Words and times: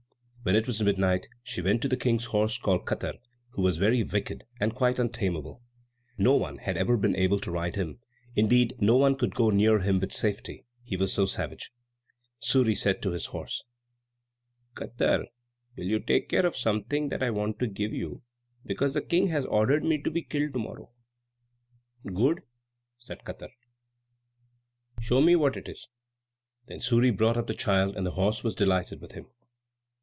When 0.43 0.55
it 0.55 0.65
was 0.65 0.81
midnight, 0.81 1.27
she 1.43 1.61
went 1.61 1.83
to 1.83 1.87
the 1.87 1.95
King's 1.95 2.25
horse 2.25 2.57
called 2.57 2.87
Katar, 2.87 3.19
who 3.49 3.61
was 3.61 3.77
very 3.77 4.01
wicked, 4.01 4.43
and 4.59 4.73
quite 4.73 4.97
untameable. 4.97 5.61
No 6.17 6.33
one 6.33 6.57
had 6.57 6.77
ever 6.77 6.97
been 6.97 7.15
able 7.15 7.39
to 7.41 7.51
ride 7.51 7.75
him; 7.75 7.99
indeed 8.35 8.73
no 8.81 8.95
one 8.97 9.15
could 9.15 9.35
go 9.35 9.51
near 9.51 9.81
him 9.81 9.99
with 9.99 10.11
safety, 10.11 10.65
he 10.81 10.97
was 10.97 11.13
so 11.13 11.25
savage. 11.27 11.71
Suri 12.41 12.75
said 12.75 13.03
to 13.03 13.11
this 13.11 13.27
horse, 13.27 13.63
"Katar, 14.75 15.25
will 15.77 15.83
you 15.85 15.99
take 15.99 16.27
care 16.29 16.47
of 16.47 16.57
something 16.57 17.09
that 17.09 17.21
I 17.21 17.29
want 17.29 17.59
to 17.59 17.67
give 17.67 17.93
you, 17.93 18.23
because 18.65 18.95
the 18.95 19.01
King 19.03 19.27
has 19.27 19.45
ordered 19.45 19.83
me 19.83 20.01
to 20.01 20.09
be 20.09 20.23
killed 20.23 20.53
to 20.53 20.59
morrow?" 20.59 20.89
"Good," 22.11 22.41
said 22.97 23.23
Katar; 23.23 23.51
"show 24.99 25.21
me 25.21 25.35
what 25.35 25.55
it 25.55 25.69
is." 25.69 25.87
Then 26.65 26.79
Suri 26.79 27.15
brought 27.15 27.37
up 27.37 27.45
the 27.45 27.53
child, 27.53 27.95
and 27.95 28.07
the 28.07 28.11
horse 28.17 28.43
was 28.43 28.55
delighted 28.55 29.01
with 29.01 29.11
him. 29.11 29.27